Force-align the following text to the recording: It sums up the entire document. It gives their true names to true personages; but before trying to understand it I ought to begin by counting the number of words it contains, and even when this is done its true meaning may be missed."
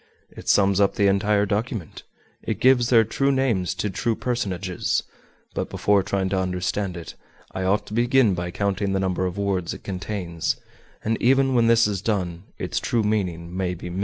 It 0.31 0.49
sums 0.49 0.81
up 0.81 0.95
the 0.95 1.05
entire 1.05 1.45
document. 1.45 2.01
It 2.41 2.59
gives 2.59 2.89
their 2.89 3.03
true 3.03 3.31
names 3.31 3.75
to 3.75 3.91
true 3.91 4.15
personages; 4.15 5.03
but 5.53 5.69
before 5.69 6.01
trying 6.01 6.27
to 6.29 6.39
understand 6.39 6.97
it 6.97 7.13
I 7.51 7.65
ought 7.65 7.85
to 7.85 7.93
begin 7.93 8.33
by 8.33 8.49
counting 8.49 8.93
the 8.93 8.99
number 8.99 9.27
of 9.27 9.37
words 9.37 9.75
it 9.75 9.83
contains, 9.83 10.55
and 11.05 11.21
even 11.21 11.53
when 11.53 11.67
this 11.67 11.85
is 11.85 12.01
done 12.01 12.45
its 12.57 12.79
true 12.79 13.03
meaning 13.03 13.55
may 13.55 13.75
be 13.75 13.91
missed." 13.91 13.99